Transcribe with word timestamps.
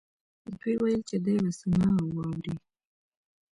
دوی 0.59 0.73
ویل 0.81 1.01
چې 1.09 1.17
دی 1.25 1.35
به 1.43 1.51
څه 1.59 1.67
نه 1.79 1.87
واوري 2.15 2.55